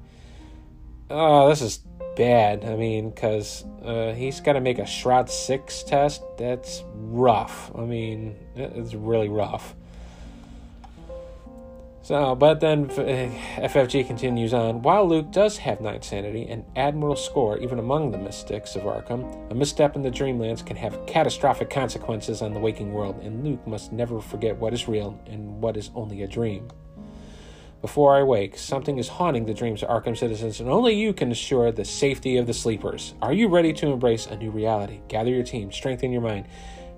oh, 1.09 1.49
this 1.49 1.61
is 1.61 1.79
bad. 2.15 2.65
I 2.65 2.75
mean, 2.75 3.09
because 3.09 3.65
uh, 3.83 4.13
he's 4.13 4.39
got 4.39 4.53
to 4.53 4.61
make 4.61 4.79
a 4.79 4.85
Shroud 4.85 5.29
6 5.29 5.83
test. 5.83 6.23
That's 6.37 6.83
rough. 6.93 7.71
I 7.75 7.81
mean, 7.81 8.37
it's 8.55 8.93
really 8.93 9.29
rough. 9.29 9.75
So, 12.11 12.35
but 12.35 12.59
then 12.59 12.89
FFG 12.89 14.01
eh, 14.01 14.03
continues 14.03 14.53
on. 14.53 14.81
While 14.81 15.07
Luke 15.07 15.31
does 15.31 15.55
have 15.59 15.79
9 15.79 16.01
sanity 16.01 16.45
and 16.49 16.65
admirable 16.75 17.15
score 17.15 17.57
even 17.59 17.79
among 17.79 18.11
the 18.11 18.17
mystics 18.17 18.75
of 18.75 18.81
Arkham, 18.81 19.49
a 19.49 19.55
misstep 19.55 19.95
in 19.95 20.01
the 20.01 20.11
Dreamlands 20.11 20.65
can 20.65 20.75
have 20.75 21.05
catastrophic 21.05 21.69
consequences 21.69 22.41
on 22.41 22.53
the 22.53 22.59
waking 22.59 22.91
world, 22.91 23.21
and 23.23 23.45
Luke 23.45 23.65
must 23.65 23.93
never 23.93 24.19
forget 24.19 24.57
what 24.57 24.73
is 24.73 24.89
real 24.89 25.17
and 25.25 25.61
what 25.61 25.77
is 25.77 25.89
only 25.95 26.23
a 26.23 26.27
dream. 26.27 26.67
Before 27.81 28.13
I 28.17 28.23
wake, 28.23 28.57
something 28.57 28.97
is 28.97 29.07
haunting 29.07 29.45
the 29.45 29.53
dreams 29.53 29.81
of 29.81 29.87
Arkham 29.87 30.17
citizens, 30.17 30.59
and 30.59 30.69
only 30.69 30.93
you 30.93 31.13
can 31.13 31.31
assure 31.31 31.71
the 31.71 31.85
safety 31.85 32.35
of 32.35 32.45
the 32.45 32.53
sleepers. 32.53 33.13
Are 33.21 33.31
you 33.31 33.47
ready 33.47 33.71
to 33.71 33.87
embrace 33.87 34.27
a 34.27 34.35
new 34.35 34.51
reality? 34.51 34.99
Gather 35.07 35.31
your 35.31 35.45
team, 35.45 35.71
strengthen 35.71 36.11
your 36.11 36.19
mind, 36.19 36.49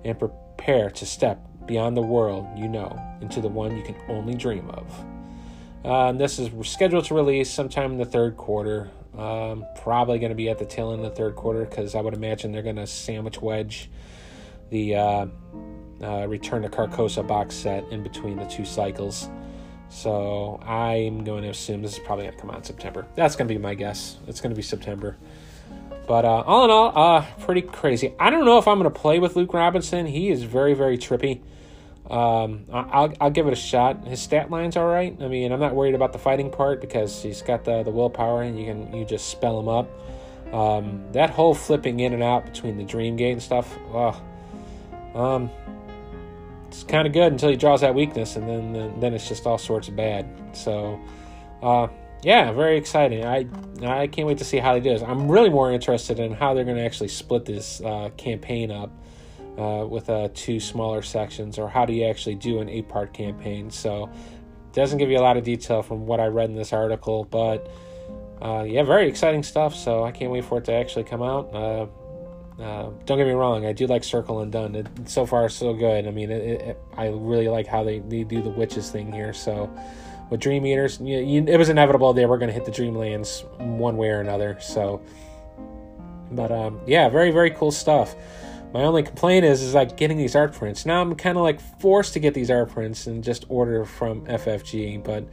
and 0.04 0.18
prepare 0.18 0.90
to 0.90 1.06
step 1.06 1.40
beyond 1.66 1.96
the 1.96 2.02
world 2.02 2.46
you 2.56 2.68
know 2.68 2.98
into 3.20 3.40
the 3.40 3.48
one 3.48 3.76
you 3.76 3.82
can 3.82 3.96
only 4.08 4.34
dream 4.34 4.68
of. 4.70 5.04
Uh, 5.84 6.12
this 6.12 6.38
is 6.38 6.50
scheduled 6.66 7.04
to 7.04 7.14
release 7.14 7.50
sometime 7.50 7.92
in 7.92 7.98
the 7.98 8.06
third 8.06 8.36
quarter. 8.36 8.90
Um, 9.16 9.64
probably 9.76 10.18
going 10.18 10.30
to 10.30 10.36
be 10.36 10.48
at 10.48 10.58
the 10.58 10.64
tail 10.64 10.92
end 10.92 11.04
of 11.04 11.10
the 11.10 11.16
third 11.16 11.36
quarter 11.36 11.64
because 11.64 11.94
I 11.94 12.00
would 12.00 12.14
imagine 12.14 12.52
they're 12.52 12.62
going 12.62 12.76
to 12.76 12.86
sandwich 12.86 13.40
wedge 13.40 13.90
the 14.70 14.96
uh, 14.96 15.26
uh, 16.02 16.26
Return 16.26 16.62
to 16.62 16.68
Carcosa 16.68 17.26
box 17.26 17.54
set 17.54 17.84
in 17.90 18.02
between 18.02 18.36
the 18.36 18.46
two 18.46 18.64
cycles. 18.64 19.28
So 19.88 20.58
I'm 20.64 21.22
going 21.22 21.44
to 21.44 21.50
assume 21.50 21.82
this 21.82 21.92
is 21.92 21.98
probably 22.00 22.24
going 22.24 22.34
to 22.34 22.40
come 22.40 22.50
out 22.50 22.58
in 22.58 22.64
September. 22.64 23.06
That's 23.14 23.36
going 23.36 23.46
to 23.46 23.54
be 23.54 23.60
my 23.60 23.74
guess. 23.74 24.16
It's 24.26 24.40
going 24.40 24.50
to 24.50 24.56
be 24.56 24.62
September. 24.62 25.16
But 26.06 26.24
uh, 26.24 26.42
all 26.42 26.64
in 26.64 26.70
all, 26.70 26.92
uh, 26.94 27.24
pretty 27.40 27.62
crazy. 27.62 28.12
I 28.18 28.30
don't 28.30 28.44
know 28.44 28.58
if 28.58 28.68
I'm 28.68 28.78
going 28.78 28.92
to 28.92 28.98
play 28.98 29.18
with 29.18 29.36
Luke 29.36 29.54
Robinson. 29.54 30.06
He 30.06 30.30
is 30.30 30.42
very, 30.42 30.74
very 30.74 30.98
trippy. 30.98 31.40
Um, 32.10 32.66
I'll, 32.70 33.14
I'll 33.20 33.30
give 33.30 33.46
it 33.46 33.54
a 33.54 33.56
shot. 33.56 34.06
His 34.06 34.20
stat 34.20 34.50
line's 34.50 34.76
all 34.76 34.86
right. 34.86 35.16
I 35.20 35.28
mean, 35.28 35.52
I'm 35.52 35.60
not 35.60 35.74
worried 35.74 35.94
about 35.94 36.12
the 36.12 36.18
fighting 36.18 36.50
part 36.50 36.82
because 36.82 37.22
he's 37.22 37.40
got 37.40 37.64
the, 37.64 37.82
the 37.82 37.90
willpower 37.90 38.42
and 38.42 38.58
you 38.58 38.66
can 38.66 38.94
you 38.94 39.06
just 39.06 39.28
spell 39.28 39.58
him 39.58 39.68
up. 39.68 39.88
Um, 40.52 41.02
that 41.12 41.30
whole 41.30 41.54
flipping 41.54 42.00
in 42.00 42.12
and 42.12 42.22
out 42.22 42.44
between 42.44 42.76
the 42.76 42.84
Dream 42.84 43.16
Gate 43.16 43.32
and 43.32 43.42
stuff, 43.42 43.74
oh, 43.92 44.22
um, 45.14 45.50
it's 46.68 46.84
kind 46.84 47.06
of 47.06 47.12
good 47.14 47.32
until 47.32 47.48
he 47.48 47.56
draws 47.56 47.80
that 47.80 47.94
weakness, 47.94 48.36
and 48.36 48.48
then 48.48 49.00
then 49.00 49.14
it's 49.14 49.28
just 49.28 49.46
all 49.46 49.58
sorts 49.58 49.88
of 49.88 49.96
bad. 49.96 50.26
So, 50.52 51.00
uh, 51.62 51.88
yeah, 52.24 52.52
very 52.52 52.78
exciting. 52.78 53.24
I 53.24 53.46
I 53.82 54.06
can't 54.06 54.26
wait 54.26 54.38
to 54.38 54.44
see 54.44 54.58
how 54.58 54.72
they 54.72 54.80
do 54.80 54.90
this. 54.90 55.02
I'm 55.02 55.30
really 55.30 55.50
more 55.50 55.70
interested 55.70 56.18
in 56.18 56.32
how 56.32 56.54
they're 56.54 56.64
going 56.64 56.76
to 56.76 56.84
actually 56.84 57.08
split 57.08 57.44
this 57.44 57.82
uh, 57.82 58.10
campaign 58.16 58.70
up 58.70 58.90
uh, 59.58 59.86
with 59.86 60.08
uh, 60.08 60.28
two 60.34 60.58
smaller 60.58 61.02
sections, 61.02 61.58
or 61.58 61.68
how 61.68 61.84
do 61.84 61.92
you 61.92 62.06
actually 62.06 62.36
do 62.36 62.60
an 62.60 62.68
eight 62.68 62.88
part 62.88 63.12
campaign? 63.12 63.70
So, 63.70 64.10
doesn't 64.72 64.98
give 64.98 65.10
you 65.10 65.18
a 65.18 65.20
lot 65.20 65.36
of 65.36 65.44
detail 65.44 65.82
from 65.82 66.06
what 66.06 66.18
I 66.18 66.26
read 66.26 66.48
in 66.48 66.56
this 66.56 66.72
article, 66.72 67.24
but 67.24 67.70
uh, 68.40 68.64
yeah, 68.66 68.82
very 68.82 69.06
exciting 69.08 69.42
stuff. 69.42 69.74
So, 69.74 70.02
I 70.02 70.10
can't 70.10 70.30
wait 70.30 70.44
for 70.44 70.58
it 70.58 70.64
to 70.64 70.72
actually 70.72 71.04
come 71.04 71.22
out. 71.22 71.54
Uh, 71.54 71.86
uh, 72.60 72.90
don't 73.04 73.18
get 73.18 73.26
me 73.26 73.32
wrong, 73.32 73.66
I 73.66 73.72
do 73.72 73.86
like 73.86 74.02
Circle 74.02 74.40
Undone. 74.40 74.76
It, 74.76 74.86
so 75.06 75.26
far, 75.26 75.48
so 75.48 75.74
good. 75.74 76.06
I 76.06 76.10
mean, 76.10 76.30
it, 76.30 76.60
it, 76.60 76.78
I 76.96 77.08
really 77.08 77.48
like 77.48 77.66
how 77.66 77.84
they, 77.84 77.98
they 77.98 78.22
do 78.24 78.40
the 78.40 78.50
witches 78.50 78.90
thing 78.90 79.12
here. 79.12 79.32
So, 79.34 79.68
with 80.30 80.40
Dream 80.40 80.66
Eaters, 80.66 81.00
you, 81.00 81.18
you, 81.18 81.44
it 81.44 81.56
was 81.56 81.68
inevitable 81.68 82.12
they 82.12 82.26
were 82.26 82.38
going 82.38 82.48
to 82.48 82.54
hit 82.54 82.64
the 82.64 82.72
Dreamlands 82.72 83.44
one 83.60 83.96
way 83.96 84.08
or 84.08 84.20
another. 84.20 84.58
So, 84.60 85.02
but 86.30 86.50
um, 86.50 86.80
yeah, 86.86 87.08
very 87.08 87.30
very 87.30 87.50
cool 87.50 87.70
stuff. 87.70 88.14
My 88.72 88.82
only 88.82 89.02
complaint 89.02 89.44
is 89.44 89.62
is 89.62 89.74
like 89.74 89.96
getting 89.96 90.16
these 90.16 90.34
art 90.34 90.52
prints. 90.52 90.84
Now 90.84 91.00
I'm 91.00 91.14
kind 91.14 91.36
of 91.36 91.44
like 91.44 91.60
forced 91.80 92.12
to 92.14 92.20
get 92.20 92.34
these 92.34 92.50
art 92.50 92.70
prints 92.70 93.06
and 93.06 93.22
just 93.22 93.44
order 93.48 93.84
from 93.84 94.26
FFG, 94.26 95.04
but 95.04 95.28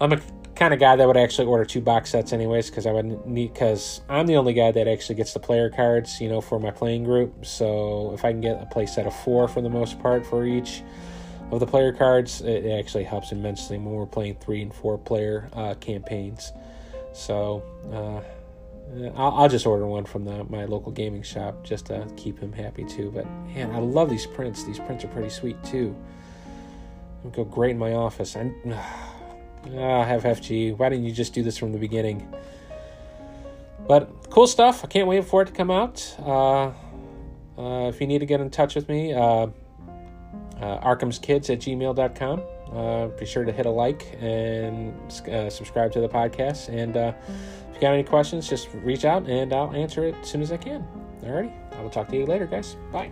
I'm 0.00 0.12
a 0.12 0.20
kind 0.54 0.74
of 0.74 0.80
guy 0.80 0.96
that 0.96 1.06
would 1.06 1.16
actually 1.16 1.46
order 1.46 1.64
two 1.64 1.80
box 1.80 2.10
sets 2.10 2.32
anyways 2.32 2.70
because 2.70 2.86
I 2.86 2.92
would 2.92 3.26
need 3.26 3.52
because 3.52 4.00
I'm 4.08 4.26
the 4.26 4.36
only 4.36 4.52
guy 4.52 4.70
that 4.70 4.86
actually 4.86 5.16
gets 5.16 5.32
the 5.32 5.40
player 5.40 5.70
cards, 5.70 6.20
you 6.20 6.28
know, 6.28 6.40
for 6.40 6.58
my 6.58 6.70
playing 6.70 7.04
group. 7.04 7.44
So 7.44 8.12
if 8.14 8.24
I 8.24 8.32
can 8.32 8.40
get 8.40 8.62
a 8.62 8.66
play 8.66 8.86
set 8.86 9.06
of 9.06 9.14
four 9.14 9.48
for 9.48 9.60
the 9.60 9.70
most 9.70 9.98
part 10.00 10.24
for 10.24 10.46
each 10.46 10.82
of 11.52 11.60
the 11.60 11.66
player 11.66 11.92
cards, 11.92 12.40
it 12.40 12.66
actually 12.66 13.04
helps 13.04 13.30
immensely 13.30 13.76
when 13.76 13.94
we're 13.94 14.06
playing 14.06 14.36
three 14.36 14.62
and 14.62 14.74
four 14.74 14.98
player 14.98 15.48
uh, 15.52 15.74
campaigns. 15.74 16.52
So. 17.12 17.62
Uh, 17.92 18.28
I'll, 19.16 19.32
I'll, 19.32 19.48
just 19.48 19.64
order 19.64 19.86
one 19.86 20.04
from 20.04 20.24
the, 20.24 20.44
my 20.44 20.66
local 20.66 20.92
gaming 20.92 21.22
shop 21.22 21.64
just 21.64 21.86
to 21.86 22.06
keep 22.16 22.38
him 22.38 22.52
happy 22.52 22.84
too. 22.84 23.10
But 23.10 23.26
man, 23.46 23.70
I 23.70 23.78
love 23.78 24.10
these 24.10 24.26
prints. 24.26 24.64
These 24.64 24.80
prints 24.80 25.02
are 25.04 25.08
pretty 25.08 25.30
sweet 25.30 25.62
too. 25.64 25.96
Would 27.22 27.32
go 27.32 27.44
great 27.44 27.70
in 27.70 27.78
my 27.78 27.94
office. 27.94 28.34
And 28.34 28.54
uh, 28.74 30.04
have 30.04 30.24
FG. 30.24 30.76
Why 30.76 30.90
didn't 30.90 31.06
you 31.06 31.12
just 31.12 31.32
do 31.32 31.42
this 31.42 31.56
from 31.56 31.72
the 31.72 31.78
beginning? 31.78 32.28
But 33.88 34.30
cool 34.30 34.46
stuff. 34.46 34.84
I 34.84 34.88
can't 34.88 35.08
wait 35.08 35.24
for 35.24 35.42
it 35.42 35.46
to 35.46 35.52
come 35.52 35.70
out. 35.70 36.14
Uh, 36.18 36.72
uh, 37.56 37.88
if 37.88 38.00
you 38.00 38.06
need 38.06 38.18
to 38.18 38.26
get 38.26 38.40
in 38.40 38.50
touch 38.50 38.74
with 38.74 38.88
me, 38.88 39.14
uh, 40.62 40.78
arkhamskids 40.80 41.50
at 41.50 41.58
gmail.com. 41.60 42.42
Uh, 42.72 43.08
be 43.08 43.26
sure 43.26 43.44
to 43.44 43.52
hit 43.52 43.66
a 43.66 43.70
like 43.70 44.16
and 44.20 44.94
uh, 45.28 45.50
subscribe 45.50 45.92
to 45.92 46.00
the 46.00 46.08
podcast. 46.08 46.68
And 46.68 46.96
uh, 46.96 47.12
if 47.68 47.74
you 47.74 47.80
got 47.80 47.92
any 47.92 48.04
questions, 48.04 48.48
just 48.48 48.68
reach 48.72 49.04
out 49.04 49.28
and 49.28 49.52
I'll 49.52 49.74
answer 49.74 50.04
it 50.04 50.14
as 50.22 50.28
soon 50.28 50.40
as 50.40 50.52
I 50.52 50.56
can. 50.56 50.86
Alrighty, 51.22 51.52
I 51.76 51.82
will 51.82 51.90
talk 51.90 52.08
to 52.08 52.16
you 52.16 52.26
later, 52.26 52.46
guys. 52.46 52.76
Bye. 52.90 53.10